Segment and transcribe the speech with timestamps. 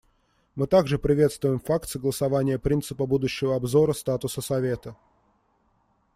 [0.55, 4.95] Мы также приветствуем факт согласования принципа будущего обзора статуса Совета.